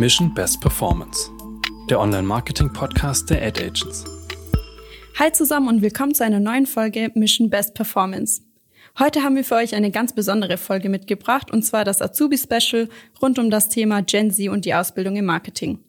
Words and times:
Mission 0.00 0.32
Best 0.32 0.62
Performance, 0.62 1.30
der 1.90 2.00
Online-Marketing-Podcast 2.00 3.28
der 3.28 3.42
Ad 3.42 3.62
Agents. 3.62 4.06
Hi 5.18 5.30
zusammen 5.30 5.68
und 5.68 5.82
willkommen 5.82 6.14
zu 6.14 6.24
einer 6.24 6.40
neuen 6.40 6.64
Folge 6.64 7.10
Mission 7.14 7.50
Best 7.50 7.74
Performance. 7.74 8.40
Heute 8.98 9.22
haben 9.22 9.36
wir 9.36 9.44
für 9.44 9.56
euch 9.56 9.74
eine 9.74 9.90
ganz 9.90 10.14
besondere 10.14 10.56
Folge 10.56 10.88
mitgebracht 10.88 11.50
und 11.50 11.64
zwar 11.64 11.84
das 11.84 12.00
Azubi-Special 12.00 12.88
rund 13.20 13.38
um 13.38 13.50
das 13.50 13.68
Thema 13.68 14.00
Gen 14.00 14.30
Z 14.30 14.48
und 14.48 14.64
die 14.64 14.72
Ausbildung 14.72 15.16
im 15.16 15.26
Marketing. 15.26 15.80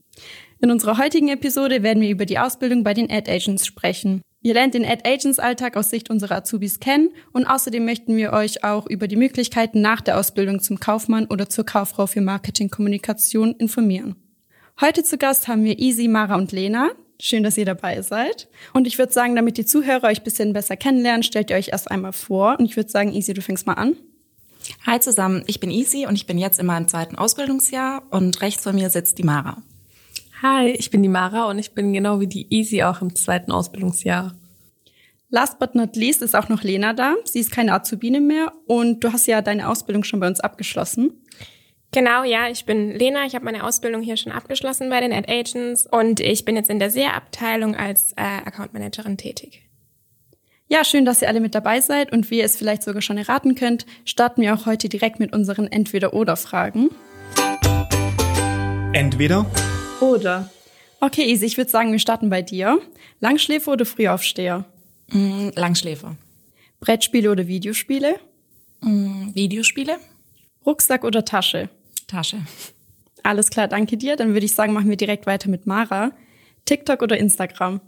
In 0.59 0.71
unserer 0.71 0.97
heutigen 0.97 1.29
Episode 1.29 1.81
werden 1.81 2.01
wir 2.01 2.09
über 2.09 2.25
die 2.25 2.37
Ausbildung 2.37 2.83
bei 2.83 2.93
den 2.93 3.09
Ad 3.09 3.31
Agents 3.31 3.65
sprechen. 3.65 4.21
Ihr 4.43 4.55
lernt 4.55 4.73
den 4.73 4.85
Ad 4.85 5.07
Agents 5.07 5.37
Alltag 5.37 5.77
aus 5.77 5.91
Sicht 5.91 6.09
unserer 6.09 6.37
Azubis 6.37 6.79
kennen 6.79 7.11
und 7.31 7.45
außerdem 7.45 7.85
möchten 7.85 8.17
wir 8.17 8.33
euch 8.33 8.63
auch 8.63 8.87
über 8.87 9.07
die 9.07 9.15
Möglichkeiten 9.15 9.81
nach 9.81 10.01
der 10.01 10.17
Ausbildung 10.17 10.59
zum 10.59 10.79
Kaufmann 10.79 11.27
oder 11.27 11.47
zur 11.47 11.63
Kauffrau 11.63 12.07
für 12.07 12.21
Marketingkommunikation 12.21 13.53
informieren. 13.53 14.15
Heute 14.79 15.03
zu 15.03 15.19
Gast 15.19 15.47
haben 15.47 15.63
wir 15.63 15.77
Easy, 15.77 16.07
Mara 16.07 16.35
und 16.35 16.51
Lena. 16.51 16.89
Schön, 17.19 17.43
dass 17.43 17.55
ihr 17.55 17.65
dabei 17.65 18.01
seid. 18.01 18.47
Und 18.73 18.87
ich 18.87 18.97
würde 18.97 19.13
sagen, 19.13 19.35
damit 19.35 19.57
die 19.57 19.65
Zuhörer 19.65 20.07
euch 20.07 20.21
ein 20.21 20.23
bisschen 20.23 20.53
besser 20.53 20.75
kennenlernen, 20.75 21.21
stellt 21.21 21.51
ihr 21.51 21.55
euch 21.55 21.67
erst 21.67 21.91
einmal 21.91 22.13
vor. 22.13 22.57
Und 22.57 22.65
ich 22.65 22.75
würde 22.75 22.89
sagen, 22.89 23.13
Easy, 23.13 23.35
du 23.35 23.43
fängst 23.43 23.67
mal 23.67 23.73
an. 23.73 23.95
Hi 24.87 24.99
zusammen, 24.99 25.43
ich 25.45 25.59
bin 25.59 25.69
Easy 25.69 26.07
und 26.07 26.15
ich 26.15 26.25
bin 26.25 26.39
jetzt 26.39 26.59
in 26.59 26.65
meinem 26.65 26.87
zweiten 26.87 27.15
Ausbildungsjahr 27.15 28.01
und 28.09 28.41
rechts 28.41 28.63
von 28.63 28.73
mir 28.73 28.89
sitzt 28.89 29.19
die 29.19 29.23
Mara. 29.23 29.61
Hi, 30.43 30.71
ich 30.71 30.89
bin 30.89 31.03
die 31.03 31.09
Mara 31.09 31.45
und 31.51 31.59
ich 31.59 31.73
bin 31.73 31.93
genau 31.93 32.19
wie 32.19 32.25
die 32.25 32.51
Easy 32.51 32.81
auch 32.81 33.01
im 33.01 33.15
zweiten 33.15 33.51
Ausbildungsjahr. 33.51 34.33
Last 35.29 35.59
but 35.59 35.75
not 35.75 35.95
least 35.95 36.23
ist 36.23 36.35
auch 36.35 36.49
noch 36.49 36.63
Lena 36.63 36.93
da. 36.93 37.13
Sie 37.25 37.39
ist 37.39 37.51
keine 37.51 37.73
Azubine 37.73 38.19
mehr 38.19 38.51
und 38.65 39.03
du 39.03 39.13
hast 39.13 39.27
ja 39.27 39.43
deine 39.43 39.69
Ausbildung 39.69 40.03
schon 40.03 40.19
bei 40.19 40.25
uns 40.25 40.39
abgeschlossen. 40.39 41.13
Genau, 41.91 42.23
ja, 42.23 42.47
ich 42.47 42.65
bin 42.65 42.89
Lena. 42.89 43.25
Ich 43.27 43.35
habe 43.35 43.45
meine 43.45 43.63
Ausbildung 43.63 44.01
hier 44.01 44.17
schon 44.17 44.31
abgeschlossen 44.31 44.89
bei 44.89 44.99
den 44.99 45.13
Ad 45.13 45.31
Agents 45.31 45.85
und 45.85 46.19
ich 46.19 46.43
bin 46.43 46.55
jetzt 46.55 46.71
in 46.71 46.79
der 46.79 46.89
SEA-Abteilung 46.89 47.75
als 47.75 48.13
äh, 48.13 48.21
Account 48.21 48.73
Managerin 48.73 49.17
tätig. 49.17 49.61
Ja, 50.67 50.83
schön, 50.83 51.05
dass 51.05 51.21
ihr 51.21 51.27
alle 51.27 51.41
mit 51.41 51.53
dabei 51.53 51.81
seid 51.81 52.11
und 52.11 52.31
wie 52.31 52.39
ihr 52.39 52.45
es 52.45 52.55
vielleicht 52.55 52.81
sogar 52.81 53.03
schon 53.03 53.19
erraten 53.19 53.53
könnt, 53.53 53.85
starten 54.05 54.41
wir 54.41 54.55
auch 54.55 54.65
heute 54.65 54.89
direkt 54.89 55.19
mit 55.19 55.33
unseren 55.33 55.67
Entweder-Oder-Fragen. 55.67 56.89
Entweder 58.93 59.41
oder. 59.41 59.70
Okay, 60.99 61.25
Easy, 61.25 61.45
ich 61.45 61.57
würde 61.57 61.69
sagen, 61.69 61.91
wir 61.91 61.99
starten 61.99 62.29
bei 62.29 62.41
dir. 62.41 62.79
Langschläfer 63.19 63.71
oder 63.71 63.85
Frühaufsteher? 63.85 64.65
Mm, 65.11 65.49
Langschläfer. 65.55 66.15
Brettspiele 66.79 67.31
oder 67.31 67.47
Videospiele? 67.47 68.19
Mm, 68.81 69.33
Videospiele. 69.33 69.97
Rucksack 70.65 71.03
oder 71.03 71.23
Tasche? 71.25 71.69
Tasche. 72.07 72.37
Alles 73.23 73.49
klar, 73.49 73.67
danke 73.67 73.97
dir. 73.97 74.15
Dann 74.15 74.33
würde 74.33 74.45
ich 74.45 74.55
sagen, 74.55 74.73
machen 74.73 74.89
wir 74.89 74.97
direkt 74.97 75.25
weiter 75.25 75.49
mit 75.49 75.67
Mara. 75.67 76.11
TikTok 76.65 77.01
oder 77.01 77.17
Instagram? 77.17 77.81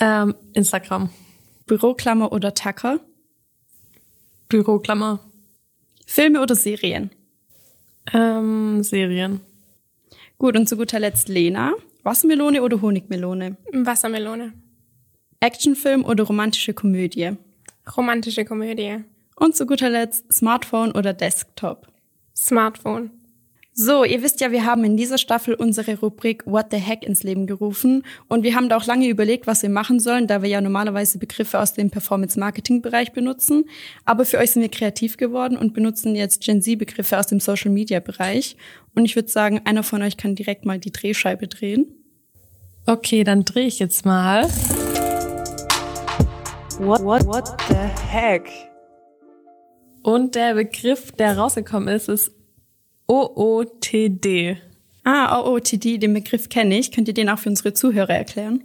Ähm, 0.00 0.34
Instagram. 0.52 1.10
Büroklammer 1.66 2.32
oder 2.32 2.52
Tacker? 2.54 3.00
Büroklammer. 4.48 5.20
Filme 6.06 6.40
oder 6.42 6.54
Serien? 6.54 7.10
Ähm, 8.12 8.82
Serien. 8.82 9.40
Gut, 10.38 10.56
und 10.56 10.68
zu 10.68 10.76
guter 10.76 11.00
Letzt 11.00 11.28
Lena. 11.28 11.72
Wassermelone 12.02 12.62
oder 12.62 12.82
Honigmelone? 12.82 13.56
Wassermelone. 13.72 14.52
Actionfilm 15.40 16.04
oder 16.04 16.24
romantische 16.24 16.74
Komödie? 16.74 17.32
Romantische 17.96 18.44
Komödie. 18.44 19.04
Und 19.36 19.56
zu 19.56 19.66
guter 19.66 19.90
Letzt 19.90 20.32
Smartphone 20.32 20.92
oder 20.92 21.12
Desktop? 21.12 21.88
Smartphone. 22.36 23.10
So, 23.76 24.04
ihr 24.04 24.22
wisst 24.22 24.40
ja, 24.40 24.52
wir 24.52 24.64
haben 24.64 24.84
in 24.84 24.96
dieser 24.96 25.18
Staffel 25.18 25.54
unsere 25.54 25.98
Rubrik 25.98 26.46
What 26.46 26.66
the 26.70 26.76
Heck 26.76 27.02
ins 27.02 27.24
Leben 27.24 27.48
gerufen 27.48 28.04
und 28.28 28.44
wir 28.44 28.54
haben 28.54 28.68
da 28.68 28.76
auch 28.76 28.86
lange 28.86 29.08
überlegt, 29.08 29.48
was 29.48 29.62
wir 29.62 29.68
machen 29.68 29.98
sollen, 29.98 30.28
da 30.28 30.42
wir 30.42 30.48
ja 30.48 30.60
normalerweise 30.60 31.18
Begriffe 31.18 31.58
aus 31.58 31.72
dem 31.72 31.90
Performance-Marketing-Bereich 31.90 33.10
benutzen. 33.12 33.64
Aber 34.04 34.26
für 34.26 34.38
euch 34.38 34.52
sind 34.52 34.62
wir 34.62 34.68
kreativ 34.68 35.16
geworden 35.16 35.58
und 35.58 35.74
benutzen 35.74 36.14
jetzt 36.14 36.40
Gen 36.44 36.62
Z-Begriffe 36.62 37.18
aus 37.18 37.26
dem 37.26 37.40
Social-Media-Bereich. 37.40 38.56
Und 38.94 39.06
ich 39.06 39.16
würde 39.16 39.28
sagen, 39.28 39.62
einer 39.64 39.82
von 39.82 40.02
euch 40.02 40.16
kann 40.16 40.36
direkt 40.36 40.64
mal 40.64 40.78
die 40.78 40.92
Drehscheibe 40.92 41.48
drehen. 41.48 41.86
Okay, 42.86 43.24
dann 43.24 43.44
drehe 43.44 43.66
ich 43.66 43.80
jetzt 43.80 44.06
mal. 44.06 44.44
What, 46.78 47.02
what, 47.02 47.26
what 47.26 47.56
the 47.68 47.74
heck? 48.08 48.48
Und 50.04 50.36
der 50.36 50.54
Begriff, 50.54 51.10
der 51.10 51.36
rausgekommen 51.36 51.88
ist, 51.88 52.08
ist 52.08 52.30
OOTD. 53.06 54.56
Ah, 55.04 55.40
OOTD, 55.40 55.98
den 55.98 56.14
Begriff 56.14 56.48
kenne 56.48 56.78
ich. 56.78 56.92
Könnt 56.92 57.08
ihr 57.08 57.14
den 57.14 57.28
auch 57.28 57.38
für 57.38 57.50
unsere 57.50 57.74
Zuhörer 57.74 58.14
erklären? 58.14 58.64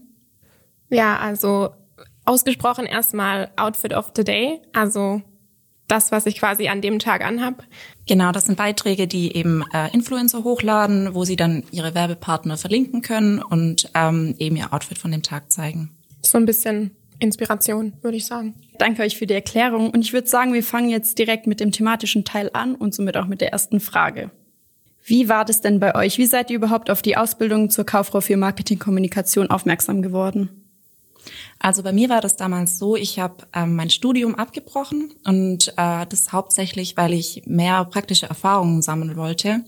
Ja, 0.89 1.17
also 1.17 1.69
ausgesprochen 2.25 2.85
erstmal 2.85 3.51
Outfit 3.57 3.93
of 3.93 4.11
the 4.15 4.23
Day, 4.23 4.61
also 4.73 5.21
das, 5.87 6.11
was 6.11 6.27
ich 6.27 6.37
quasi 6.37 6.67
an 6.67 6.81
dem 6.81 6.99
Tag 6.99 7.25
anhab. 7.25 7.63
Genau, 8.07 8.31
das 8.31 8.45
sind 8.45 8.57
Beiträge, 8.57 9.07
die 9.07 9.35
eben 9.35 9.63
äh, 9.73 9.91
Influencer 9.91 10.43
hochladen, 10.43 11.15
wo 11.15 11.25
sie 11.25 11.35
dann 11.35 11.63
ihre 11.71 11.95
Werbepartner 11.95 12.57
verlinken 12.57 13.01
können 13.01 13.41
und 13.41 13.89
ähm, 13.95 14.35
eben 14.37 14.55
ihr 14.55 14.71
Outfit 14.71 14.99
von 14.99 15.11
dem 15.11 15.23
Tag 15.23 15.51
zeigen. 15.51 15.89
So 16.21 16.37
ein 16.37 16.45
bisschen 16.45 16.91
Inspiration, 17.19 17.93
würde 18.01 18.17
ich 18.17 18.25
sagen. 18.25 18.53
Danke 18.79 19.03
euch 19.03 19.17
für 19.17 19.27
die 19.27 19.33
Erklärung 19.33 19.89
und 19.89 20.01
ich 20.01 20.13
würde 20.13 20.27
sagen, 20.27 20.53
wir 20.53 20.63
fangen 20.63 20.89
jetzt 20.89 21.19
direkt 21.19 21.47
mit 21.47 21.59
dem 21.59 21.73
thematischen 21.73 22.23
Teil 22.23 22.49
an 22.53 22.75
und 22.75 22.95
somit 22.95 23.17
auch 23.17 23.27
mit 23.27 23.41
der 23.41 23.51
ersten 23.51 23.81
Frage. 23.81 24.31
Wie 25.03 25.27
war 25.27 25.43
das 25.43 25.59
denn 25.59 25.81
bei 25.81 25.95
euch? 25.95 26.17
Wie 26.17 26.25
seid 26.25 26.49
ihr 26.49 26.55
überhaupt 26.55 26.89
auf 26.89 27.01
die 27.01 27.17
Ausbildung 27.17 27.69
zur 27.69 27.85
Kauffrau 27.85 28.21
für 28.21 28.37
Marketingkommunikation 28.37 29.49
aufmerksam 29.49 30.01
geworden? 30.01 30.63
Also 31.59 31.83
bei 31.83 31.91
mir 31.91 32.07
war 32.07 32.21
das 32.21 32.37
damals 32.37 32.79
so, 32.79 32.95
ich 32.95 33.19
habe 33.19 33.45
ähm, 33.53 33.75
mein 33.75 33.89
Studium 33.89 34.35
abgebrochen 34.35 35.11
und 35.25 35.73
äh, 35.75 36.05
das 36.07 36.31
hauptsächlich, 36.31 36.95
weil 36.95 37.11
ich 37.13 37.43
mehr 37.45 37.83
praktische 37.83 38.27
Erfahrungen 38.27 38.81
sammeln 38.81 39.17
wollte. 39.17 39.65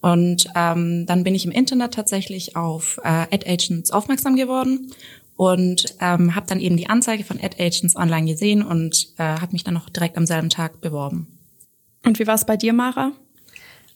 Und 0.00 0.46
ähm, 0.54 1.06
dann 1.06 1.24
bin 1.24 1.34
ich 1.34 1.44
im 1.44 1.50
Internet 1.50 1.94
tatsächlich 1.94 2.54
auf 2.54 3.00
äh, 3.02 3.08
Ad 3.08 3.50
Agents 3.50 3.90
aufmerksam 3.90 4.36
geworden 4.36 4.92
und 5.36 5.96
ähm, 6.00 6.34
habe 6.34 6.46
dann 6.46 6.60
eben 6.60 6.76
die 6.76 6.88
Anzeige 6.88 7.24
von 7.24 7.40
Ad 7.40 7.62
Agents 7.62 7.96
online 7.96 8.26
gesehen 8.26 8.62
und 8.62 9.08
äh, 9.18 9.22
habe 9.22 9.52
mich 9.52 9.64
dann 9.64 9.76
auch 9.76 9.90
direkt 9.90 10.16
am 10.16 10.26
selben 10.26 10.48
Tag 10.48 10.80
beworben. 10.80 11.26
Und 12.04 12.18
wie 12.18 12.26
war 12.26 12.34
es 12.34 12.44
bei 12.44 12.56
dir, 12.56 12.72
Mara? 12.72 13.12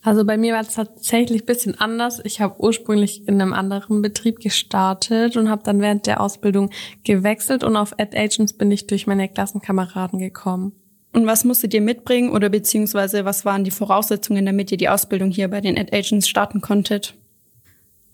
Also 0.03 0.25
bei 0.25 0.39
mir 0.39 0.55
war 0.55 0.63
es 0.63 0.75
tatsächlich 0.75 1.45
bisschen 1.45 1.79
anders. 1.79 2.21
Ich 2.25 2.41
habe 2.41 2.61
ursprünglich 2.61 3.27
in 3.27 3.41
einem 3.41 3.53
anderen 3.53 4.01
Betrieb 4.01 4.41
gestartet 4.41 5.37
und 5.37 5.51
habe 5.51 5.63
dann 5.65 5.81
während 5.81 6.07
der 6.07 6.21
Ausbildung 6.21 6.71
gewechselt 7.05 7.65
und 7.65 7.77
auf 7.77 7.99
Ad 7.99 8.17
Agents 8.17 8.53
bin 8.53 8.71
ich 8.71 8.87
durch 8.87 9.07
meine 9.07 9.29
Klassenkameraden 9.29 10.19
gekommen. 10.19 10.73
Und 11.13 11.27
was 11.27 11.45
musstet 11.45 11.75
ihr 11.75 11.81
mitbringen 11.81 12.31
oder 12.31 12.49
beziehungsweise 12.49 13.25
was 13.25 13.45
waren 13.45 13.65
die 13.65 13.71
Voraussetzungen, 13.71 14.47
damit 14.47 14.71
ihr 14.71 14.79
die 14.79 14.89
Ausbildung 14.89 15.31
hier 15.31 15.49
bei 15.49 15.61
den 15.61 15.77
Ad 15.77 15.97
Agents 15.97 16.29
starten 16.29 16.61
konntet? 16.61 17.15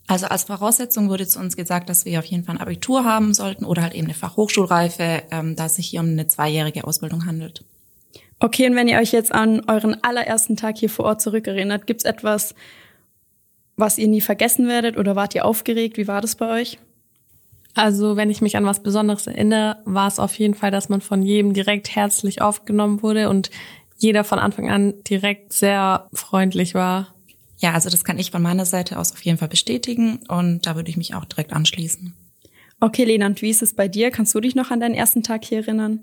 Also 0.07 0.27
als 0.27 0.45
Voraussetzung 0.45 1.09
wurde 1.09 1.27
zu 1.27 1.39
uns 1.39 1.57
gesagt, 1.57 1.89
dass 1.89 2.05
wir 2.05 2.19
auf 2.19 2.27
jeden 2.27 2.45
Fall 2.45 2.57
ein 2.57 2.61
Abitur 2.61 3.05
haben 3.05 3.33
sollten 3.33 3.65
oder 3.65 3.83
halt 3.83 3.95
eben 3.95 4.05
eine 4.05 4.15
Fachhochschulreife, 4.15 5.23
ähm, 5.31 5.57
da 5.57 5.67
es 5.67 5.77
sich 5.77 5.87
hier 5.87 6.01
um 6.01 6.09
eine 6.09 6.27
zweijährige 6.27 6.85
Ausbildung 6.85 7.25
handelt. 7.25 7.65
Okay, 8.39 8.69
und 8.69 8.77
wenn 8.77 8.89
ihr 8.89 8.99
euch 8.99 9.13
jetzt 9.13 9.33
an 9.33 9.63
euren 9.69 10.03
allerersten 10.05 10.57
Tag 10.57 10.77
hier 10.77 10.91
vor 10.91 11.07
Ort 11.07 11.23
zurückerinnert, 11.23 11.87
gibt's 11.87 12.05
etwas, 12.05 12.55
was 13.77 13.97
ihr 13.97 14.09
nie 14.09 14.21
vergessen 14.21 14.69
werdet 14.69 14.99
oder 14.99 15.17
wart 15.17 15.35
ihr 15.35 15.47
aufgeregt? 15.47 15.97
Wie 15.97 16.07
war 16.07 16.21
das 16.21 16.37
bei 16.37 16.61
euch? 16.61 16.79
Also 17.75 18.17
wenn 18.17 18.31
ich 18.31 18.41
mich 18.41 18.57
an 18.57 18.67
was 18.67 18.83
Besonderes 18.83 19.27
erinnere, 19.27 19.79
war 19.85 20.07
es 20.07 20.19
auf 20.19 20.39
jeden 20.39 20.55
Fall, 20.55 20.71
dass 20.71 20.89
man 20.89 21.01
von 21.01 21.23
jedem 21.23 21.55
direkt 21.55 21.95
herzlich 21.95 22.41
aufgenommen 22.41 23.03
wurde 23.03 23.29
und 23.29 23.51
jeder 23.97 24.25
von 24.25 24.39
Anfang 24.39 24.71
an 24.71 24.95
direkt 25.05 25.53
sehr 25.53 26.09
freundlich 26.13 26.75
war. 26.75 27.15
Ja, 27.59 27.73
also 27.73 27.91
das 27.91 28.05
kann 28.05 28.19
ich 28.19 28.31
von 28.31 28.43
meiner 28.43 28.65
Seite 28.65 28.99
aus 28.99 29.13
auf 29.13 29.23
jeden 29.23 29.39
Fall 29.39 29.49
bestätigen 29.49 30.21
und 30.29 30.67
da 30.67 30.77
würde 30.77 30.91
ich 30.91 30.97
mich 30.97 31.15
auch 31.15 31.25
direkt 31.25 31.53
anschließen. 31.53 32.15
Okay, 32.81 33.05
Lena, 33.05 33.27
und 33.27 33.41
wie 33.43 33.51
ist 33.51 33.63
es 33.63 33.75
bei 33.75 33.89
dir? 33.89 34.11
Kannst 34.11 34.35
du 34.35 34.41
dich 34.41 34.55
noch 34.55 34.71
an 34.71 34.81
deinen 34.81 34.95
ersten 34.95 35.23
Tag 35.23 35.45
hier 35.45 35.59
erinnern? 35.59 36.01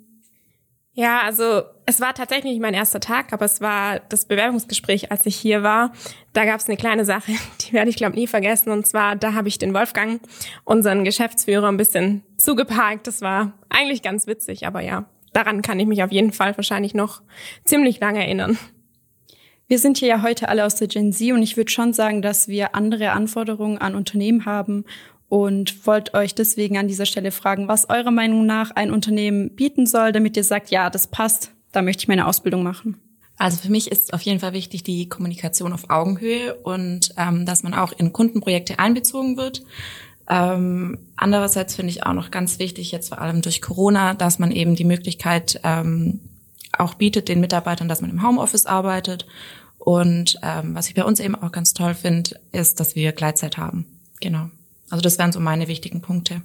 Ja, 0.94 1.22
also 1.22 1.62
es 1.86 2.02
war 2.02 2.14
tatsächlich 2.14 2.60
mein 2.60 2.74
erster 2.74 3.00
Tag, 3.00 3.31
aber 3.31 3.46
es 3.46 3.62
war 3.62 4.00
das 4.10 4.25
Bewerbungsgespräch, 4.25 5.10
als 5.10 5.25
ich 5.25 5.38
hier 5.38 5.64
war. 5.64 5.94
Da 6.34 6.44
gab 6.44 6.60
es 6.60 6.68
eine 6.68 6.75
kleine 6.75 7.06
Sache, 7.06 7.31
die 7.62 7.74
werde 7.74 7.90
ich 7.90 7.96
glaube 7.96 8.16
nie 8.16 8.28
vergessen. 8.28 8.72
Und 8.72 8.86
zwar, 8.86 9.16
da 9.16 9.34
habe 9.34 9.48
ich 9.48 9.58
den 9.58 9.74
Wolfgang, 9.74 10.22
unseren 10.66 11.06
Geschäftsführer, 11.06 11.70
ein 11.70 11.78
bisschen 11.78 12.24
zugeparkt. 12.38 13.08
Das 13.08 13.22
war 13.22 13.54
eigentlich 13.70 14.02
ganz 14.02 14.28
witzig, 14.28 14.68
aber 14.68 14.81
ja, 14.81 15.06
daran 15.31 15.62
kann 15.62 15.80
ich 15.80 15.88
mich 15.88 16.04
auf 16.04 16.12
jeden 16.12 16.34
Fall 16.34 16.58
wahrscheinlich 16.58 16.94
noch 16.94 17.22
ziemlich 17.64 18.00
lange 18.02 18.20
erinnern. 18.20 18.58
Wir 19.72 19.80
sind 19.80 20.00
hier 20.00 20.10
ja 20.10 20.22
heute 20.22 20.50
alle 20.50 20.66
aus 20.66 20.76
der 20.76 20.90
Gen 20.90 21.14
Z 21.14 21.32
und 21.32 21.42
ich 21.44 21.56
würde 21.56 21.72
schon 21.72 21.94
sagen, 21.94 22.22
dass 22.22 22.50
wir 22.50 22.76
andere 22.76 23.14
Anforderungen 23.14 23.78
an 23.78 23.96
Unternehmen 23.96 24.46
haben 24.46 24.84
und 25.30 25.88
wollte 25.88 26.14
euch 26.14 26.36
deswegen 26.36 26.78
an 26.78 26.90
dieser 26.90 27.06
Stelle 27.06 27.32
fragen, 27.32 27.70
was 27.70 27.90
eurer 27.90 28.12
Meinung 28.12 28.46
nach 28.46 28.72
ein 28.72 28.92
Unternehmen 28.92 29.56
bieten 29.56 29.88
soll, 29.88 30.12
damit 30.12 30.36
ihr 30.36 30.44
sagt, 30.44 30.72
ja, 30.72 30.90
das 30.90 31.08
passt, 31.08 31.52
da 31.72 31.82
möchte 31.82 32.04
ich 32.04 32.10
meine 32.10 32.28
Ausbildung 32.28 32.64
machen. 32.64 33.00
Also 33.38 33.60
für 33.60 33.72
mich 33.72 33.90
ist 33.90 34.14
auf 34.14 34.24
jeden 34.24 34.42
Fall 34.42 34.52
wichtig 34.52 34.84
die 34.84 35.08
Kommunikation 35.08 35.72
auf 35.72 35.90
Augenhöhe 35.90 36.54
und 36.56 37.14
ähm, 37.16 37.46
dass 37.46 37.64
man 37.64 37.74
auch 37.74 37.94
in 37.94 38.12
Kundenprojekte 38.12 38.78
einbezogen 38.78 39.38
wird. 39.38 39.64
Ähm, 40.30 40.98
andererseits 41.16 41.76
finde 41.76 41.92
ich 41.92 42.06
auch 42.06 42.12
noch 42.12 42.30
ganz 42.30 42.60
wichtig, 42.60 42.92
jetzt 42.92 43.08
vor 43.08 43.22
allem 43.22 43.42
durch 43.42 43.62
Corona, 43.62 44.16
dass 44.16 44.38
man 44.38 44.52
eben 44.52 44.76
die 44.76 44.84
Möglichkeit 44.84 45.62
ähm, 45.64 46.20
auch 46.78 46.96
bietet 46.96 47.30
den 47.30 47.40
Mitarbeitern, 47.40 47.88
dass 47.88 48.02
man 48.02 48.10
im 48.10 48.26
Homeoffice 48.26 48.66
arbeitet. 48.66 49.26
Und 49.83 50.38
ähm, 50.44 50.75
was 50.75 50.88
ich 50.88 50.94
bei 50.94 51.04
uns 51.04 51.19
eben 51.19 51.33
auch 51.33 51.51
ganz 51.51 51.74
toll 51.74 51.95
finde, 51.95 52.39
ist, 52.51 52.80
dass 52.80 52.95
wir 52.95 53.13
Gleitzeit 53.13 53.57
haben. 53.57 53.88
Genau. 54.19 54.51
Also 54.92 55.01
das 55.01 55.18
wären 55.18 55.31
so 55.31 55.39
meine 55.39 55.68
wichtigen 55.68 56.01
Punkte. 56.01 56.44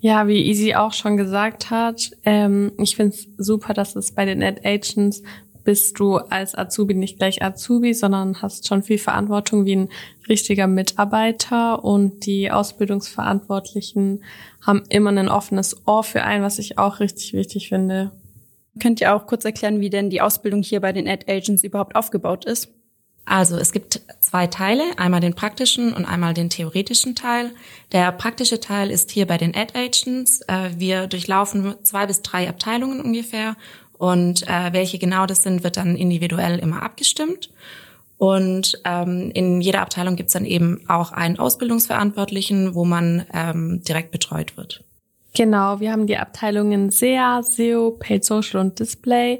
Ja, 0.00 0.26
wie 0.26 0.44
Easy 0.44 0.74
auch 0.74 0.92
schon 0.92 1.16
gesagt 1.16 1.70
hat, 1.70 2.10
ähm, 2.24 2.72
ich 2.78 2.96
finde 2.96 3.14
es 3.14 3.28
super, 3.36 3.72
dass 3.72 3.94
es 3.94 4.12
bei 4.12 4.24
den 4.24 4.42
Ad 4.42 4.62
Agents 4.64 5.22
bist 5.62 6.00
du 6.00 6.16
als 6.16 6.56
Azubi 6.56 6.94
nicht 6.94 7.18
gleich 7.18 7.42
Azubi, 7.42 7.94
sondern 7.94 8.42
hast 8.42 8.66
schon 8.66 8.82
viel 8.82 8.98
Verantwortung 8.98 9.64
wie 9.64 9.76
ein 9.76 9.88
richtiger 10.28 10.66
Mitarbeiter 10.66 11.84
und 11.84 12.26
die 12.26 12.50
Ausbildungsverantwortlichen 12.50 14.24
haben 14.60 14.82
immer 14.88 15.10
ein 15.10 15.28
offenes 15.28 15.86
Ohr 15.86 16.02
für 16.02 16.24
einen, 16.24 16.42
was 16.42 16.58
ich 16.58 16.78
auch 16.78 16.98
richtig 16.98 17.32
wichtig 17.32 17.68
finde. 17.68 18.10
Könnt 18.78 19.00
ihr 19.00 19.14
auch 19.14 19.26
kurz 19.26 19.44
erklären, 19.44 19.80
wie 19.80 19.90
denn 19.90 20.10
die 20.10 20.20
Ausbildung 20.20 20.62
hier 20.62 20.80
bei 20.80 20.92
den 20.92 21.08
Ad 21.08 21.30
Agents 21.30 21.64
überhaupt 21.64 21.96
aufgebaut 21.96 22.44
ist? 22.44 22.68
Also 23.24 23.56
es 23.56 23.72
gibt 23.72 24.00
zwei 24.20 24.46
Teile, 24.46 24.82
einmal 24.96 25.20
den 25.20 25.34
praktischen 25.34 25.92
und 25.92 26.06
einmal 26.06 26.32
den 26.32 26.48
theoretischen 26.48 27.14
Teil. 27.14 27.50
Der 27.92 28.10
praktische 28.10 28.58
Teil 28.58 28.90
ist 28.90 29.10
hier 29.10 29.26
bei 29.26 29.36
den 29.36 29.54
Ad 29.54 29.78
Agents. 29.78 30.40
Äh, 30.48 30.70
wir 30.78 31.06
durchlaufen 31.06 31.74
zwei 31.82 32.06
bis 32.06 32.22
drei 32.22 32.48
Abteilungen 32.48 33.02
ungefähr 33.02 33.56
und 33.98 34.48
äh, 34.48 34.72
welche 34.72 34.98
genau 34.98 35.26
das 35.26 35.42
sind, 35.42 35.62
wird 35.62 35.76
dann 35.76 35.96
individuell 35.96 36.58
immer 36.58 36.82
abgestimmt. 36.82 37.50
Und 38.16 38.80
ähm, 38.84 39.30
in 39.34 39.60
jeder 39.60 39.82
Abteilung 39.82 40.16
gibt 40.16 40.28
es 40.28 40.32
dann 40.32 40.44
eben 40.44 40.88
auch 40.88 41.12
einen 41.12 41.38
Ausbildungsverantwortlichen, 41.38 42.74
wo 42.74 42.84
man 42.84 43.26
ähm, 43.32 43.82
direkt 43.86 44.10
betreut 44.10 44.56
wird. 44.56 44.84
Genau, 45.38 45.78
wir 45.78 45.92
haben 45.92 46.08
die 46.08 46.16
Abteilungen 46.16 46.90
SEA, 46.90 47.44
SEO, 47.44 47.92
Paid 47.92 48.24
Social 48.24 48.58
und 48.58 48.80
Display, 48.80 49.38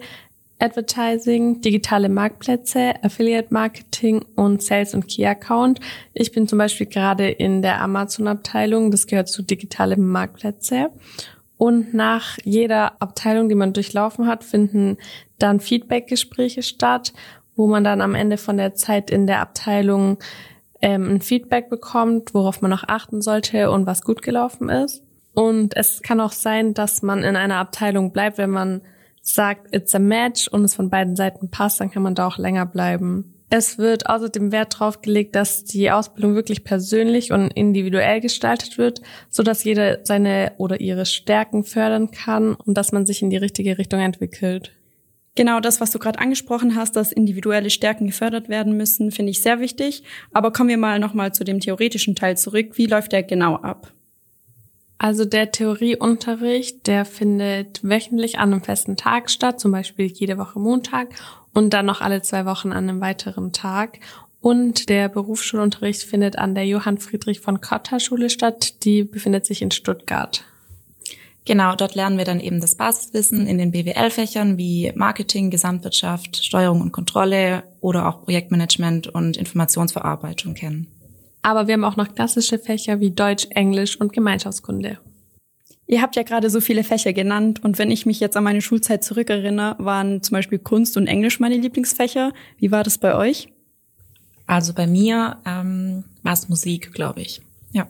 Advertising, 0.61 1.61
digitale 1.61 2.09
Marktplätze, 2.09 2.95
Affiliate 3.03 3.53
Marketing 3.53 4.25
und 4.37 4.63
Sales 4.63 4.95
und 4.95 5.09
Key 5.09 5.27
Account. 5.27 5.81
Ich 6.15 6.31
bin 6.31 6.47
zum 6.47 6.59
Beispiel 6.59 6.87
gerade 6.87 7.29
in 7.29 7.63
der 7.63 7.81
Amazon-Abteilung, 7.81 8.93
das 8.93 9.09
gehört 9.09 9.29
zu 9.29 9.43
digitale 9.43 9.97
Marktplätze. 9.97 10.91
Und 11.57 11.95
nach 11.95 12.39
jeder 12.45 13.03
Abteilung, 13.03 13.49
die 13.49 13.57
man 13.57 13.73
durchlaufen 13.73 14.29
hat, 14.29 14.45
finden 14.45 14.99
dann 15.41 15.59
Feedback-Gespräche 15.59 16.63
statt, 16.63 17.13
wo 17.57 17.67
man 17.67 17.83
dann 17.83 18.03
am 18.03 18.15
Ende 18.15 18.37
von 18.37 18.57
der 18.57 18.77
Zeit 18.77 19.11
in 19.11 19.27
der 19.27 19.41
Abteilung 19.41 20.19
ähm, 20.81 21.15
ein 21.15 21.23
Feedback 21.23 21.69
bekommt, 21.69 22.35
worauf 22.35 22.61
man 22.61 22.71
noch 22.71 22.85
achten 22.87 23.21
sollte 23.21 23.73
und 23.73 23.87
was 23.87 24.03
gut 24.03 24.23
gelaufen 24.23 24.69
ist. 24.69 25.03
Und 25.39 25.77
es 25.77 26.03
kann 26.03 26.21
auch 26.21 26.33
sein, 26.33 26.75
dass 26.75 27.01
man 27.03 27.23
in 27.23 27.37
einer 27.37 27.59
Abteilung 27.59 28.11
bleibt, 28.11 28.39
wenn 28.39 28.51
man 28.51 28.81
sagt, 29.21 29.73
it's 29.73 29.95
a 29.95 30.01
match 30.01 30.49
und 30.49 30.65
es 30.65 30.75
von 30.75 30.91
beiden 30.91 31.15
Seiten 31.15 31.49
passt, 31.49 31.81
dann 31.81 31.93
kann 31.93 32.03
man 32.03 32.17
da 32.17 32.27
auch 32.27 32.39
länger 32.39 32.67
bleiben. 32.67 33.35
Es 33.49 33.79
wird 33.79 34.09
außerdem 34.09 34.51
Wert 34.51 34.75
darauf 34.75 35.01
gelegt, 35.01 35.37
dass 35.37 35.63
die 35.63 35.93
Ausbildung 35.93 36.35
wirklich 36.35 36.65
persönlich 36.65 37.31
und 37.31 37.53
individuell 37.53 38.21
gestaltet 38.21 38.79
wird, 38.79 39.01
so 39.31 39.45
dass 39.45 39.63
jeder 39.63 40.01
seine 40.03 40.55
oder 40.59 40.81
ihre 40.81 41.07
Stärken 41.07 41.63
fördern 41.63 42.11
kann 42.11 42.57
und 42.57 42.77
dass 42.77 42.91
man 42.91 43.07
sich 43.07 43.23
in 43.23 43.31
die 43.31 43.37
richtige 43.37 43.79
Richtung 43.79 44.01
entwickelt. 44.01 44.73
Genau 45.37 45.61
das, 45.61 45.81
was 45.81 45.93
du 45.93 46.01
gerade 46.01 46.19
angesprochen 46.19 46.75
hast, 46.75 46.97
dass 46.97 47.13
individuelle 47.13 47.71
Stärken 47.71 48.09
gefördert 48.09 48.49
werden 48.49 48.77
müssen, 48.77 49.13
finde 49.13 49.31
ich 49.31 49.41
sehr 49.41 49.61
wichtig. 49.61 50.03
Aber 50.33 50.53
kommen 50.53 50.71
wir 50.71 50.79
mal 50.79 50.99
nochmal 50.99 51.33
zu 51.33 51.45
dem 51.45 51.61
theoretischen 51.61 52.17
Teil 52.17 52.37
zurück. 52.37 52.73
Wie 52.75 52.87
läuft 52.87 53.13
der 53.13 53.23
genau 53.23 53.55
ab? 53.55 53.93
Also 54.99 55.25
der 55.25 55.53
Theorieunterricht, 55.53 56.89
der 56.89 57.05
findet 57.05 57.85
wöchentlich 57.85 58.39
an 58.39 58.53
einem 58.53 58.63
festen 58.63 58.97
Tag 58.97 59.31
statt, 59.31 59.61
zum 59.61 59.71
Beispiel 59.71 60.07
jede 60.07 60.39
Woche 60.39 60.59
Montag 60.59 61.09
und 61.55 61.71
dann 61.71 61.87
noch 61.87 62.01
alle 62.01 62.21
zwei 62.23 62.45
Wochen 62.45 62.73
an 62.73 62.89
einem 62.89 63.01
weiteren 63.01 63.53
Tag. 63.53 64.01
Und 64.41 64.89
der 64.89 65.09
Berufsschulunterricht 65.09 66.03
findet 66.03 66.39
an 66.39 66.55
der 66.55 66.67
Johann 66.67 66.99
Friedrich 66.99 67.41
von 67.41 67.61
Cotta 67.61 68.01
Schule 68.01 68.29
statt. 68.29 68.85
Die 68.85 69.05
befindet 69.05 69.47
sich 69.47 69.63
in 69.63 69.71
Stuttgart. 69.71 70.45
Genau, 71.45 71.75
dort 71.77 71.95
lernen 71.95 72.19
wir 72.19 72.25
dann 72.25 72.41
eben 72.41 72.61
das 72.61 72.75
Basiswissen 72.75 73.47
in 73.47 73.57
den 73.57 73.71
BWL-Fächern 73.71 74.59
wie 74.59 74.93
Marketing, 74.95 75.51
Gesamtwirtschaft, 75.51 76.45
Steuerung 76.45 76.83
und 76.83 76.93
Kontrolle 76.93 77.63
oder 77.81 78.07
auch 78.07 78.23
Projektmanagement 78.23 79.07
und 79.07 79.37
Informationsverarbeitung 79.37 80.55
kennen. 80.55 80.89
Aber 81.43 81.67
wir 81.67 81.75
haben 81.75 81.85
auch 81.85 81.97
noch 81.97 82.15
klassische 82.15 82.59
Fächer 82.59 83.01
wie 83.01 83.11
Deutsch, 83.11 83.47
Englisch 83.51 84.01
und 84.01 84.13
Gemeinschaftskunde. 84.13 84.99
Ihr 85.87 86.03
habt 86.03 86.17
ja 86.17 86.23
gerade 86.23 86.51
so 86.51 86.61
viele 86.61 86.85
Fächer 86.85 87.15
genannt 87.15 87.65
und 87.65 87.79
wenn 87.79 87.91
ich 87.91 88.05
mich 88.05 88.21
jetzt 88.21 88.37
an 88.37 88.45
meine 88.45 88.61
Schulzeit 88.61 89.03
zurückerinnere, 89.03 89.77
waren 89.79 90.23
zum 90.23 90.35
Beispiel 90.35 90.59
Kunst 90.59 90.99
und 90.99 91.07
Englisch 91.07 91.41
meine 91.41 91.57
Lieblingsfächer. 91.57 92.33
Wie 92.59 92.71
war 92.71 92.85
das 92.85 92.99
bei 92.99 93.15
euch? 93.15 93.49
Also 94.47 94.75
bei 94.75 94.87
mir 94.87 95.39
ähm, 95.47 96.05
war 96.23 96.35
es 96.35 96.51
Musik, 96.51 96.93
glaube 96.93 97.23
ich. 97.23 97.41
Ja. 97.73 97.87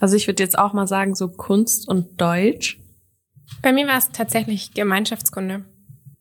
Also 0.00 0.16
ich 0.16 0.26
würde 0.26 0.42
jetzt 0.42 0.58
auch 0.58 0.72
mal 0.72 0.88
sagen, 0.88 1.14
so 1.14 1.28
Kunst 1.28 1.88
und 1.88 2.20
Deutsch. 2.20 2.80
Bei 3.62 3.72
mir 3.72 3.86
war 3.86 3.98
es 3.98 4.10
tatsächlich 4.10 4.74
Gemeinschaftskunde. 4.74 5.64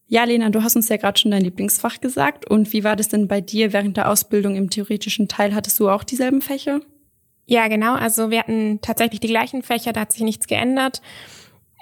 Ja, 0.10 0.24
Lena, 0.24 0.50
du 0.50 0.64
hast 0.64 0.76
uns 0.78 0.88
ja 0.88 0.96
gerade 0.96 1.20
schon 1.20 1.32
dein 1.32 1.44
Lieblingsfach 1.44 2.00
gesagt. 2.00 2.50
Und 2.50 2.72
wie 2.72 2.84
war 2.84 2.96
das 2.96 3.10
denn 3.10 3.28
bei 3.28 3.42
dir 3.42 3.74
während 3.74 3.98
der 3.98 4.10
Ausbildung 4.10 4.56
im 4.56 4.70
theoretischen 4.70 5.28
Teil? 5.28 5.54
Hattest 5.54 5.80
du 5.80 5.90
auch 5.90 6.06
dieselben 6.06 6.42
Fächer? 6.42 6.80
Ja, 7.46 7.68
genau. 7.68 7.96
Also 7.96 8.32
wir 8.32 8.40
hatten 8.40 8.80
tatsächlich 8.82 9.20
die 9.20 9.28
gleichen 9.28 9.64
Fächer, 9.64 9.92
da 9.94 10.02
hat 10.02 10.14
sich 10.14 10.24
nichts 10.24 10.48
geändert. 10.48 11.02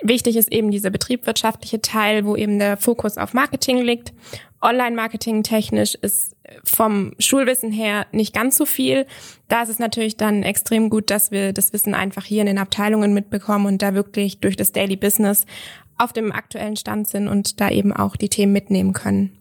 Wichtig 0.02 0.36
ist 0.36 0.52
eben 0.52 0.72
dieser 0.72 0.90
betriebswirtschaftliche 0.90 1.82
Teil, 1.82 2.26
wo 2.26 2.36
eben 2.36 2.60
der 2.60 2.78
Fokus 2.78 3.18
auf 3.18 3.34
Marketing 3.34 3.82
liegt. 3.82 4.14
Online-Marketing 4.62 5.44
technisch 5.44 5.96
ist 5.96 6.36
vom 6.64 7.14
Schulwissen 7.20 7.72
her 7.72 8.06
nicht 8.12 8.34
ganz 8.34 8.58
so 8.58 8.66
viel. 8.66 9.06
Da 9.48 9.64
ist 9.64 9.70
es 9.70 9.80
natürlich 9.80 10.18
dann 10.18 10.44
extrem 10.44 10.90
gut, 10.90 11.10
dass 11.12 11.32
wir 11.32 11.54
das 11.54 11.72
Wissen 11.72 11.94
einfach 11.94 12.26
hier 12.26 12.42
in 12.42 12.48
den 12.48 12.58
Abteilungen 12.58 13.14
mitbekommen 13.14 13.68
und 13.68 13.82
da 13.82 13.94
wirklich 13.94 14.40
durch 14.40 14.58
das 14.58 14.72
Daily 14.72 14.96
Business 14.96 15.46
auf 15.98 16.14
dem 16.14 16.32
aktuellen 16.32 16.76
Stand 16.76 17.08
sind 17.08 17.28
und 17.28 17.60
da 17.62 17.70
eben 17.70 17.94
auch 17.94 18.16
die 18.16 18.30
Themen 18.30 18.54
mitnehmen 18.54 18.94
können. 18.94 19.38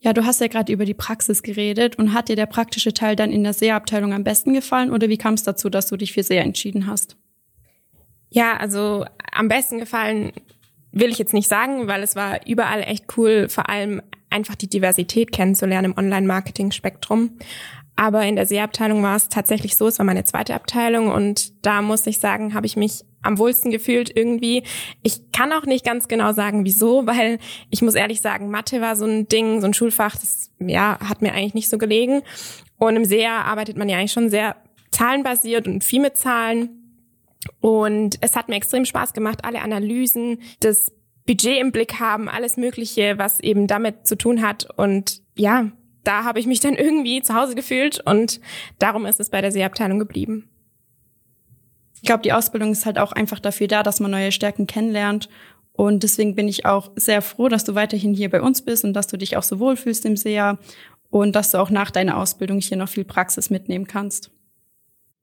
Ja, 0.00 0.12
du 0.12 0.24
hast 0.24 0.40
ja 0.40 0.46
gerade 0.46 0.72
über 0.72 0.84
die 0.84 0.94
Praxis 0.94 1.42
geredet 1.42 1.96
und 1.96 2.14
hat 2.14 2.28
dir 2.28 2.36
der 2.36 2.46
praktische 2.46 2.94
Teil 2.94 3.16
dann 3.16 3.32
in 3.32 3.42
der 3.42 3.52
SEA-Abteilung 3.52 4.12
am 4.12 4.22
besten 4.24 4.54
gefallen 4.54 4.92
oder 4.92 5.08
wie 5.08 5.18
kam 5.18 5.34
es 5.34 5.42
dazu, 5.42 5.68
dass 5.68 5.88
du 5.88 5.96
dich 5.96 6.12
für 6.12 6.22
SEA 6.22 6.42
entschieden 6.42 6.86
hast? 6.86 7.16
Ja, 8.30 8.56
also 8.56 9.04
am 9.32 9.48
besten 9.48 9.78
gefallen 9.78 10.32
will 10.92 11.10
ich 11.10 11.18
jetzt 11.18 11.34
nicht 11.34 11.48
sagen, 11.48 11.88
weil 11.88 12.02
es 12.02 12.14
war 12.14 12.46
überall 12.46 12.82
echt 12.82 13.06
cool, 13.16 13.48
vor 13.48 13.68
allem 13.68 14.00
einfach 14.30 14.54
die 14.54 14.68
Diversität 14.68 15.32
kennenzulernen 15.32 15.92
im 15.92 15.98
Online-Marketing-Spektrum. 15.98 17.38
Aber 17.96 18.24
in 18.24 18.36
der 18.36 18.46
SEA-Abteilung 18.46 19.02
war 19.02 19.16
es 19.16 19.28
tatsächlich 19.28 19.76
so, 19.76 19.88
es 19.88 19.98
war 19.98 20.06
meine 20.06 20.24
zweite 20.24 20.54
Abteilung 20.54 21.08
und 21.08 21.66
da 21.66 21.82
muss 21.82 22.06
ich 22.06 22.18
sagen, 22.18 22.54
habe 22.54 22.66
ich 22.66 22.76
mich 22.76 23.04
am 23.22 23.38
wohlsten 23.38 23.70
gefühlt 23.70 24.14
irgendwie. 24.14 24.62
Ich 25.02 25.32
kann 25.32 25.52
auch 25.52 25.64
nicht 25.64 25.84
ganz 25.84 26.08
genau 26.08 26.32
sagen, 26.32 26.64
wieso, 26.64 27.06
weil 27.06 27.38
ich 27.70 27.82
muss 27.82 27.94
ehrlich 27.94 28.20
sagen, 28.20 28.50
Mathe 28.50 28.80
war 28.80 28.96
so 28.96 29.04
ein 29.04 29.28
Ding, 29.28 29.60
so 29.60 29.66
ein 29.66 29.74
Schulfach, 29.74 30.16
das 30.16 30.50
ja 30.58 30.98
hat 31.00 31.22
mir 31.22 31.32
eigentlich 31.32 31.54
nicht 31.54 31.70
so 31.70 31.78
gelegen. 31.78 32.22
Und 32.78 32.96
im 32.96 33.04
SEA 33.04 33.42
arbeitet 33.42 33.76
man 33.76 33.88
ja 33.88 33.98
eigentlich 33.98 34.12
schon 34.12 34.30
sehr 34.30 34.56
zahlenbasiert 34.90 35.66
und 35.66 35.84
viel 35.84 36.00
mit 36.00 36.16
Zahlen. 36.16 36.70
Und 37.60 38.18
es 38.20 38.36
hat 38.36 38.48
mir 38.48 38.56
extrem 38.56 38.84
Spaß 38.84 39.12
gemacht, 39.12 39.44
alle 39.44 39.60
Analysen, 39.60 40.40
das 40.60 40.92
Budget 41.26 41.60
im 41.60 41.72
Blick 41.72 42.00
haben, 42.00 42.28
alles 42.28 42.56
Mögliche, 42.56 43.18
was 43.18 43.40
eben 43.40 43.66
damit 43.66 44.06
zu 44.06 44.16
tun 44.16 44.42
hat. 44.42 44.68
Und 44.76 45.22
ja, 45.36 45.70
da 46.04 46.24
habe 46.24 46.40
ich 46.40 46.46
mich 46.46 46.60
dann 46.60 46.74
irgendwie 46.74 47.20
zu 47.22 47.34
Hause 47.34 47.54
gefühlt 47.54 48.00
und 48.04 48.40
darum 48.78 49.04
ist 49.04 49.20
es 49.20 49.30
bei 49.30 49.40
der 49.40 49.52
Seeabteilung 49.52 49.98
geblieben. 49.98 50.48
Ich 52.00 52.06
glaube, 52.06 52.22
die 52.22 52.32
Ausbildung 52.32 52.72
ist 52.72 52.86
halt 52.86 52.98
auch 52.98 53.12
einfach 53.12 53.40
dafür 53.40 53.66
da, 53.66 53.82
dass 53.82 54.00
man 54.00 54.10
neue 54.10 54.32
Stärken 54.32 54.66
kennenlernt. 54.66 55.28
Und 55.72 56.02
deswegen 56.02 56.34
bin 56.34 56.48
ich 56.48 56.66
auch 56.66 56.90
sehr 56.96 57.22
froh, 57.22 57.48
dass 57.48 57.64
du 57.64 57.74
weiterhin 57.74 58.14
hier 58.14 58.30
bei 58.30 58.40
uns 58.40 58.62
bist 58.62 58.84
und 58.84 58.94
dass 58.94 59.06
du 59.06 59.16
dich 59.16 59.36
auch 59.36 59.42
so 59.42 59.60
wohlfühlst 59.60 60.04
im 60.06 60.16
SEA 60.16 60.58
und 61.10 61.36
dass 61.36 61.52
du 61.52 61.58
auch 61.58 61.70
nach 61.70 61.90
deiner 61.90 62.16
Ausbildung 62.16 62.60
hier 62.60 62.76
noch 62.76 62.88
viel 62.88 63.04
Praxis 63.04 63.50
mitnehmen 63.50 63.86
kannst. 63.86 64.30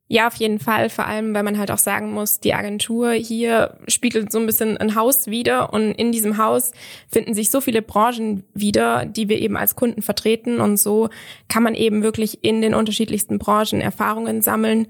Ja, 0.08 0.28
auf 0.28 0.36
jeden 0.36 0.60
Fall. 0.60 0.90
Vor 0.90 1.08
allem, 1.08 1.34
weil 1.34 1.42
man 1.42 1.58
halt 1.58 1.72
auch 1.72 1.80
sagen 1.80 2.12
muss, 2.12 2.40
die 2.40 2.54
Agentur 2.54 3.12
hier 3.14 3.80
spiegelt 3.88 4.32
so 4.32 4.38
ein 4.38 4.46
bisschen 4.46 4.78
ein 4.78 4.94
Haus 4.94 5.26
wieder 5.26 5.74
und 5.74 5.94
in 5.94 6.12
diesem 6.12 6.38
Haus 6.38 6.74
finden 7.08 7.34
sich 7.34 7.50
so 7.50 7.60
viele 7.60 7.82
Branchen 7.82 8.44
wieder, 8.54 9.06
die 9.06 9.30
wir 9.30 9.40
eben 9.40 9.58
als 9.58 9.76
Kunden 9.76 10.04
vertreten 10.04 10.62
und 10.62 10.78
so 10.78 11.10
kann 11.50 11.64
man 11.64 11.74
eben 11.74 12.04
wirklich 12.04 12.44
in 12.44 12.62
den 12.62 12.76
unterschiedlichsten 12.76 13.40
Branchen 13.40 13.82
Erfahrungen 13.82 14.44
sammeln 14.44 14.88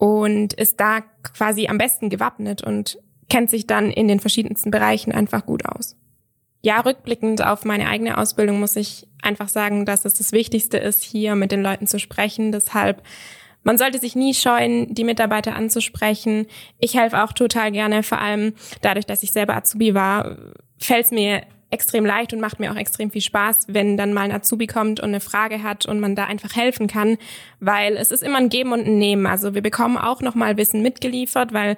und 0.00 0.54
ist 0.54 0.80
da 0.80 1.02
quasi 1.34 1.68
am 1.68 1.76
besten 1.76 2.08
gewappnet 2.08 2.62
und 2.62 2.98
kennt 3.28 3.50
sich 3.50 3.66
dann 3.66 3.90
in 3.90 4.08
den 4.08 4.18
verschiedensten 4.18 4.70
Bereichen 4.70 5.12
einfach 5.12 5.44
gut 5.44 5.66
aus. 5.66 5.94
ja, 6.62 6.80
rückblickend 6.80 7.44
auf 7.44 7.64
meine 7.64 7.88
eigene 7.88 8.18
Ausbildung 8.18 8.60
muss 8.60 8.76
ich 8.76 9.06
einfach 9.22 9.48
sagen, 9.48 9.84
dass 9.84 10.04
es 10.04 10.14
das 10.14 10.32
Wichtigste 10.32 10.78
ist, 10.78 11.02
hier 11.02 11.34
mit 11.34 11.52
den 11.52 11.62
Leuten 11.62 11.86
zu 11.86 11.98
sprechen. 11.98 12.50
Deshalb, 12.52 13.02
man 13.62 13.78
sollte 13.78 13.98
sich 13.98 14.14
nie 14.16 14.34
scheuen, 14.34 14.94
die 14.94 15.04
Mitarbeiter 15.04 15.54
anzusprechen. 15.54 16.46
Ich 16.78 16.96
helfe 16.96 17.22
auch 17.22 17.32
total 17.32 17.70
gerne, 17.70 18.02
vor 18.02 18.20
allem 18.20 18.54
dadurch, 18.80 19.06
dass 19.06 19.22
ich 19.22 19.32
selber 19.32 19.56
Azubi 19.56 19.94
war, 19.94 20.36
fällt 20.78 21.06
es 21.06 21.10
mir 21.12 21.42
extrem 21.70 22.04
leicht 22.04 22.32
und 22.32 22.40
macht 22.40 22.58
mir 22.60 22.72
auch 22.72 22.76
extrem 22.76 23.10
viel 23.10 23.22
Spaß, 23.22 23.66
wenn 23.68 23.96
dann 23.96 24.12
mal 24.12 24.22
ein 24.22 24.32
Azubi 24.32 24.66
kommt 24.66 25.00
und 25.00 25.10
eine 25.10 25.20
Frage 25.20 25.62
hat 25.62 25.86
und 25.86 26.00
man 26.00 26.16
da 26.16 26.24
einfach 26.24 26.54
helfen 26.54 26.88
kann, 26.88 27.16
weil 27.60 27.96
es 27.96 28.10
ist 28.10 28.22
immer 28.22 28.38
ein 28.38 28.48
Geben 28.48 28.72
und 28.72 28.86
ein 28.86 28.98
Nehmen. 28.98 29.26
Also 29.26 29.54
wir 29.54 29.62
bekommen 29.62 29.96
auch 29.96 30.20
nochmal 30.20 30.56
Wissen 30.56 30.82
mitgeliefert, 30.82 31.52
weil 31.52 31.76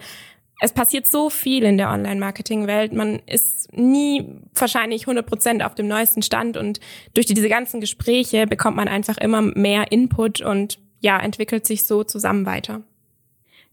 es 0.61 0.72
passiert 0.72 1.06
so 1.06 1.28
viel 1.28 1.64
in 1.64 1.76
der 1.76 1.90
Online-Marketing-Welt. 1.90 2.92
Man 2.92 3.20
ist 3.26 3.72
nie 3.72 4.25
wahrscheinlich 4.54 5.02
100 5.02 5.26
Prozent 5.26 5.62
auf 5.62 5.75
dem 5.75 5.88
neuesten 5.88 6.22
Stand 6.22 6.56
und 6.56 6.78
durch 7.14 7.26
diese 7.26 7.49
ganzen 7.49 7.80
Gespräche 7.80 8.46
bekommt 8.46 8.76
man 8.76 8.88
einfach 8.88 9.18
immer 9.18 9.42
mehr 9.42 9.90
Input 9.90 10.40
und 10.40 10.78
ja, 11.00 11.18
entwickelt 11.18 11.66
sich 11.66 11.84
so 11.84 12.04
zusammen 12.04 12.46
weiter. 12.46 12.82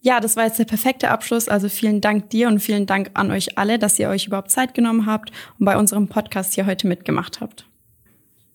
Ja, 0.01 0.19
das 0.19 0.35
war 0.35 0.45
jetzt 0.45 0.59
der 0.59 0.65
perfekte 0.65 1.09
Abschluss. 1.09 1.49
Also 1.49 1.67
vielen 1.67 2.01
Dank 2.01 2.29
dir 2.29 2.47
und 2.47 2.59
vielen 2.59 2.85
Dank 2.85 3.11
an 3.15 3.31
euch 3.31 3.57
alle, 3.57 3.79
dass 3.79 3.99
ihr 3.99 4.09
euch 4.09 4.27
überhaupt 4.27 4.51
Zeit 4.51 4.73
genommen 4.73 5.05
habt 5.05 5.31
und 5.59 5.65
bei 5.65 5.77
unserem 5.77 6.07
Podcast 6.07 6.55
hier 6.55 6.65
heute 6.65 6.87
mitgemacht 6.87 7.41
habt. 7.41 7.65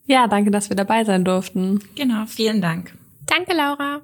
Ja, 0.07 0.27
danke, 0.27 0.51
dass 0.51 0.69
wir 0.69 0.77
dabei 0.77 1.05
sein 1.05 1.25
durften. 1.25 1.81
Genau, 1.95 2.27
vielen 2.27 2.61
Dank. 2.61 2.97
Danke, 3.27 3.55
Laura. 3.55 4.03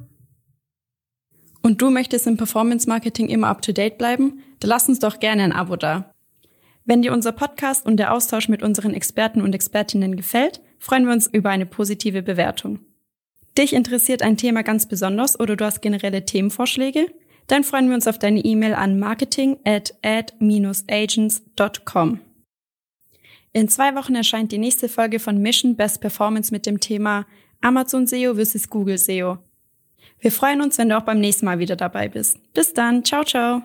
Und 1.63 1.83
du 1.83 1.91
möchtest 1.91 2.27
im 2.27 2.37
Performance 2.37 2.89
Marketing 2.89 3.29
immer 3.29 3.49
up 3.49 3.63
to 3.63 3.73
date 3.73 3.99
bleiben? 3.99 4.43
Dann 4.61 4.71
lass 4.71 4.89
uns 4.89 4.99
doch 4.99 5.21
gerne 5.21 5.43
ein 5.43 5.53
Abo 5.53 5.77
da. 5.77 6.15
Wenn 6.85 7.03
dir 7.03 7.13
unser 7.13 7.33
Podcast 7.33 7.85
und 7.87 7.99
der 7.99 8.13
Austausch 8.13 8.49
mit 8.49 8.63
unseren 8.63 8.95
Experten 8.95 9.43
und 9.43 9.55
Expertinnen 9.55 10.17
gefällt, 10.17 10.61
freuen 10.79 11.05
wir 11.05 11.13
uns 11.13 11.27
über 11.27 11.51
eine 11.51 11.67
positive 11.67 12.23
Bewertung. 12.23 12.81
Dich 13.59 13.75
interessiert 13.75 14.23
ein 14.23 14.37
Thema 14.37 14.63
ganz 14.63 14.87
besonders 14.87 15.39
oder 15.39 15.57
du 15.57 15.65
hast 15.65 15.83
generelle 15.83 16.25
Themenvorschläge? 16.25 17.07
Dann 17.47 17.65
freuen 17.65 17.89
wir 17.89 17.95
uns 17.95 18.07
auf 18.07 18.19
deine 18.19 18.41
E-Mail 18.45 18.75
an 18.75 18.99
marketing 18.99 19.59
at 19.65 19.95
ad-agents.com. 20.03 21.41
In 23.53 23.69
zwei 23.69 23.95
Wochen 23.97 24.15
erscheint 24.15 24.53
die 24.53 24.59
nächste 24.59 24.89
Folge 24.89 25.19
von 25.19 25.39
Mission 25.39 25.75
Best 25.75 26.01
Performance 26.01 26.53
mit 26.53 26.67
dem 26.67 26.79
Thema 26.79 27.27
Amazon 27.61 28.07
SEO 28.07 28.35
vs. 28.35 28.71
Google 28.71 28.97
SEO. 28.97 29.39
Wir 30.21 30.31
freuen 30.31 30.61
uns, 30.61 30.79
wenn 30.79 30.89
du 30.89 30.97
auch 30.97 31.03
beim 31.03 31.19
nächsten 31.19 31.47
Mal 31.47 31.59
wieder 31.59 31.77
dabei 31.77 32.09
bist. 32.09 32.39
Bis 32.53 32.73
dann. 32.73 33.05
Ciao, 33.05 33.25
ciao. 33.25 33.63